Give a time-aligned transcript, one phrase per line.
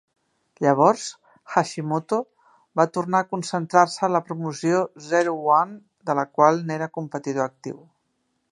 [0.65, 1.01] Llavors,
[1.55, 2.17] Hashimoto
[2.81, 4.81] va tornar a concentrar-se en la promoció
[5.11, 5.77] Zero-One,
[6.11, 7.79] de la qual n'era competidor actiu.